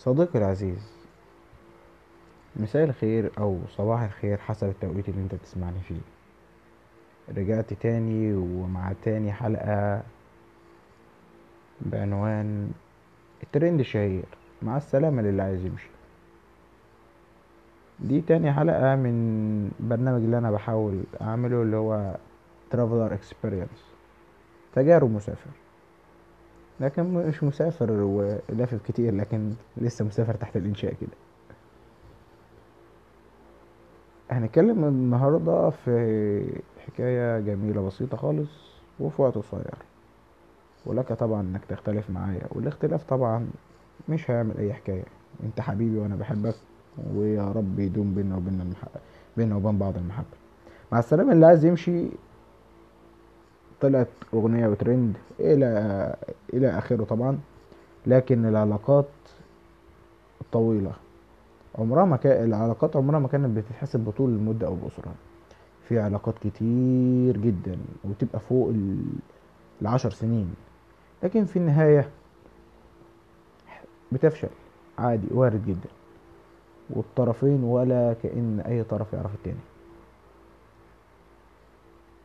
صديقي 0.00 0.38
العزيز 0.38 0.92
مساء 2.56 2.84
الخير 2.84 3.30
أو 3.38 3.58
صباح 3.68 4.02
الخير 4.02 4.38
حسب 4.38 4.68
التوقيت 4.68 5.08
اللي 5.08 5.20
أنت 5.22 5.34
بتسمعني 5.34 5.80
فيه. 5.80 6.00
رجعت 7.36 7.72
تاني 7.72 8.34
ومع 8.34 8.92
تاني 9.04 9.32
حلقة 9.32 10.02
بعنوان 11.80 12.72
الترند 13.42 13.80
الشهير. 13.80 14.24
مع 14.62 14.76
السلامة 14.76 15.22
للي 15.22 15.42
عايز 15.42 15.64
يمشي. 15.64 15.90
دي 18.00 18.20
تاني 18.20 18.52
حلقة 18.52 18.96
من 18.96 19.70
برنامج 19.80 20.22
اللي 20.22 20.38
أنا 20.38 20.50
بحاول 20.50 21.02
أعمله 21.20 21.62
اللي 21.62 21.76
هو 21.76 22.16
traveler 22.72 23.12
experience. 23.12 23.80
تجارب 24.74 25.10
مسافر. 25.10 25.50
لكن 26.80 27.02
مش 27.14 27.44
مسافر 27.44 27.92
ولافف 27.92 28.78
كتير 28.88 29.14
لكن 29.14 29.52
لسه 29.76 30.04
مسافر 30.04 30.34
تحت 30.34 30.56
الإنشاء 30.56 30.94
كده. 31.00 31.10
هنتكلم 34.30 34.84
النهاردة 34.84 35.70
في 35.70 36.60
حكاية 36.86 37.40
جميلة 37.40 37.86
بسيطة 37.86 38.16
خالص 38.16 38.50
وفي 39.00 39.22
وقت 39.22 39.34
قصير. 39.34 39.74
ولك 40.86 41.12
طبعا 41.12 41.40
إنك 41.40 41.64
تختلف 41.64 42.10
معايا 42.10 42.42
والاختلاف 42.52 43.04
طبعا 43.04 43.46
مش 44.08 44.30
هيعمل 44.30 44.56
أي 44.58 44.72
حكاية. 44.72 45.04
أنت 45.42 45.60
حبيبي 45.60 45.98
وأنا 45.98 46.16
بحبك 46.16 46.54
ويا 47.14 47.52
رب 47.52 47.78
يدوم 47.78 48.14
بينا 48.14 48.36
وبين 48.36 48.60
المحبة 48.60 49.00
بينا 49.36 49.56
وبين 49.56 49.78
بعض 49.78 49.96
المحبة. 49.96 50.36
مع 50.92 50.98
السلامة 50.98 51.32
اللي 51.32 51.46
عايز 51.46 51.64
يمشي 51.64 52.06
طلعت 53.80 54.08
أغنية 54.34 54.68
وترند 54.68 55.16
إلى 55.40 55.66
إلى 56.54 56.78
آخره 56.78 57.04
طبعا 57.04 57.38
لكن 58.06 58.46
العلاقات 58.46 59.08
الطويلة 60.40 60.92
عمرها 61.78 62.04
ما 62.04 62.16
كان 62.16 62.44
العلاقات 62.44 62.96
عمرها 62.96 63.18
ما 63.18 63.28
كانت 63.28 63.56
بتتحسب 63.56 64.00
بطول 64.00 64.30
المدة 64.30 64.66
أو 64.66 64.74
الاسرة 64.74 65.12
في 65.88 65.98
علاقات 65.98 66.34
كتير 66.38 67.36
جدا 67.36 67.78
وتبقى 68.04 68.40
فوق 68.40 68.68
ال- 68.68 69.04
العشر 69.82 70.10
سنين. 70.10 70.54
لكن 71.22 71.44
في 71.44 71.56
النهاية 71.58 72.08
بتفشل 74.12 74.48
عادي 74.98 75.26
وارد 75.30 75.66
جدا. 75.66 75.88
والطرفين 76.90 77.64
ولا 77.64 78.12
كأن 78.22 78.60
أي 78.60 78.82
طرف 78.84 79.12
يعرف 79.12 79.34
التاني. 79.34 79.56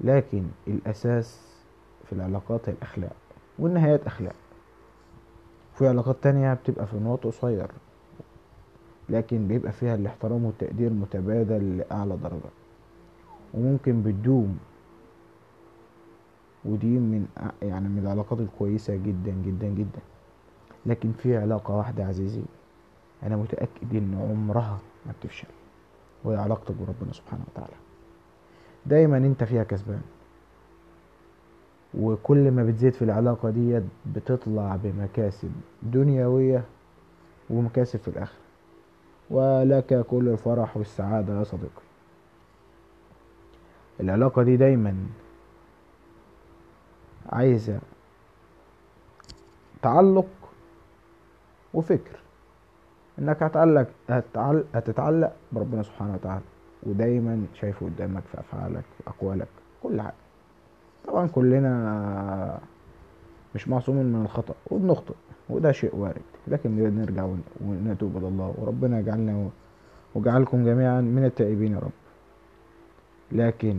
لكن 0.00 0.44
الأساس 0.68 1.40
في 2.04 2.12
العلاقات 2.12 2.68
هي 2.68 2.72
الأخلاق 2.72 3.12
والنهايات 3.58 4.06
أخلاق. 4.06 4.34
في 5.74 5.88
علاقات 5.88 6.16
تانية 6.22 6.54
بتبقى 6.54 6.86
في 6.86 6.96
نقط 6.96 7.26
قصير 7.26 7.70
لكن 9.08 9.48
بيبقى 9.48 9.72
فيها 9.72 9.94
الاحترام 9.94 10.44
والتقدير 10.44 10.90
متبادل 10.92 11.78
لأعلى 11.78 12.16
درجة. 12.16 12.50
وممكن 13.54 14.02
بتدوم. 14.02 14.58
ودي 16.64 16.86
من 16.98 17.26
يعني 17.62 17.88
من 17.88 17.98
العلاقات 17.98 18.40
الكويسة 18.40 18.96
جدا 18.96 19.30
جدا 19.46 19.66
جدا. 19.66 20.00
لكن 20.86 21.12
في 21.12 21.36
علاقة 21.36 21.76
واحدة 21.76 22.04
عزيزي 22.04 22.42
أنا 23.22 23.36
متأكد 23.36 23.94
إن 23.94 24.14
عمرها 24.30 24.78
ما 25.06 25.12
بتفشل. 25.20 25.48
وهي 26.24 26.36
علاقتك 26.36 26.74
بربنا 26.74 27.12
سبحانه 27.12 27.44
وتعالى. 27.52 27.85
دايما 28.86 29.16
أنت 29.16 29.44
فيها 29.44 29.64
كسبان. 29.64 30.02
وكل 31.94 32.50
ما 32.50 32.64
بتزيد 32.64 32.92
في 32.92 33.02
العلاقة 33.02 33.50
ديت 33.50 33.82
بتطلع 34.06 34.76
بمكاسب 34.82 35.52
دنيوية 35.82 36.64
ومكاسب 37.50 37.98
في 37.98 38.08
الآخرة. 38.08 38.38
ولك 39.30 40.06
كل 40.10 40.28
الفرح 40.28 40.76
والسعادة 40.76 41.38
يا 41.38 41.44
صديقي. 41.44 41.82
العلاقة 44.00 44.42
دي 44.42 44.56
دايما 44.56 44.96
عايزة 47.32 47.78
تعلق 49.82 50.26
وفكر. 51.74 52.18
إنك 53.18 53.42
هتعلق 53.42 53.88
هتعل... 54.08 54.64
هتتعلق 54.74 55.32
بربنا 55.52 55.82
سبحانه 55.82 56.14
وتعالى. 56.14 56.44
ودايما 56.86 57.44
شايفه 57.60 57.86
قدامك 57.86 58.22
في 58.32 58.40
أفعالك 58.40 58.84
في 58.98 59.08
أقوالك 59.10 59.48
كل 59.82 60.00
حاجة. 60.00 60.14
طبعا 61.06 61.26
كلنا 61.28 62.58
مش 63.54 63.68
معصومين 63.68 64.06
من 64.06 64.22
الخطأ 64.22 64.54
وبنخطئ 64.70 65.14
وده 65.48 65.72
شيء 65.72 65.96
وارد. 65.96 66.22
لكن 66.48 66.96
نرجع 66.96 67.24
ون- 67.24 67.42
ونتوب 67.60 68.16
إلى 68.16 68.28
الله 68.28 68.54
وربنا 68.58 68.98
يجعلنا 69.00 69.48
وجعلكم 70.14 70.64
جميعا 70.64 71.00
من 71.00 71.24
التائبين 71.24 71.72
يا 71.72 71.78
رب. 71.78 71.90
لكن 73.32 73.78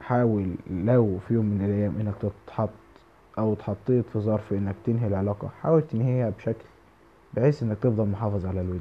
حاول 0.00 0.54
لو 0.70 1.18
في 1.28 1.34
يوم 1.34 1.44
من 1.46 1.64
الأيام 1.64 1.94
إنك 2.00 2.14
تتحط 2.46 2.70
أو 3.38 3.52
اتحطيت 3.52 4.04
في 4.12 4.18
ظرف 4.20 4.52
إنك 4.52 4.74
تنهي 4.86 5.06
العلاقة 5.06 5.48
حاول 5.62 5.82
تنهيها 5.82 6.30
بشكل 6.30 6.64
بحيث 7.34 7.62
إنك 7.62 7.78
تفضل 7.78 8.06
محافظ 8.08 8.46
على 8.46 8.60
الود. 8.60 8.80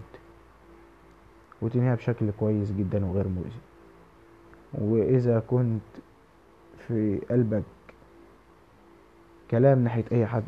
وتنهيها 1.62 1.96
بشكل 1.96 2.32
كويس 2.40 2.72
جدا 2.72 3.06
وغير 3.06 3.28
مؤذي. 3.28 3.60
وإذا 4.74 5.40
كنت 5.40 5.82
في 6.88 7.20
قلبك 7.30 7.64
كلام 9.52 9.84
ناحية 9.84 10.06
أي 10.12 10.26
حد 10.26 10.44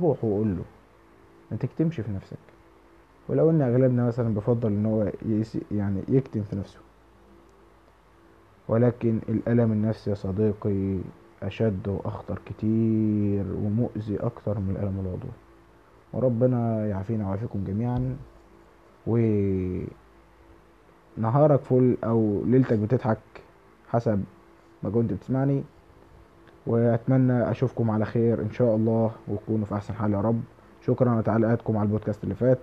روح 0.00 0.24
وقول 0.24 0.56
له. 0.56 0.64
ما 1.50 1.56
تكتمش 1.56 2.00
في 2.00 2.12
نفسك. 2.12 2.38
ولو 3.28 3.50
إن 3.50 3.62
أغلبنا 3.62 4.06
مثلا 4.06 4.34
بفضل 4.34 4.68
إن 4.68 4.86
هو 4.86 5.12
يعني 5.72 6.02
يكتم 6.08 6.42
في 6.42 6.56
نفسه. 6.56 6.78
ولكن 8.68 9.20
الألم 9.28 9.72
النفسي 9.72 10.10
يا 10.10 10.14
صديقي 10.14 10.98
أشد 11.42 11.88
وأخطر 11.88 12.38
كتير 12.46 13.44
ومؤذي 13.52 14.16
أكتر 14.16 14.58
من 14.58 14.70
الألم 14.70 15.00
العضوي 15.00 15.32
وربنا 16.12 16.86
يعافينا 16.86 17.24
ويعافيكم 17.24 17.64
جميعا. 17.64 18.16
ونهارك 21.18 21.60
فل 21.60 21.96
أو 22.04 22.42
ليلتك 22.46 22.78
بتضحك 22.78 23.18
حسب 23.88 24.24
ما 24.82 24.90
كنت 24.90 25.12
بتسمعني. 25.12 25.62
وأتمنى 26.66 27.50
أشوفكم 27.50 27.90
على 27.90 28.04
خير 28.04 28.42
إن 28.42 28.50
شاء 28.50 28.76
الله 28.76 29.10
وتكونوا 29.28 29.66
في 29.66 29.74
أحسن 29.74 29.94
حال 29.94 30.12
يا 30.12 30.20
رب. 30.20 30.40
شكرا 30.86 31.10
على 31.10 31.22
تعليقاتكم 31.22 31.76
على 31.76 31.86
البودكاست 31.86 32.24
اللي 32.24 32.34
فات. 32.34 32.58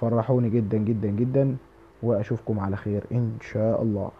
فرحوني 0.00 0.50
جدا 0.50 0.78
جدا 0.78 1.08
جدا 1.08 1.56
وأشوفكم 2.02 2.60
على 2.60 2.76
خير 2.76 3.04
إن 3.12 3.32
شاء 3.40 3.82
الله. 3.82 4.10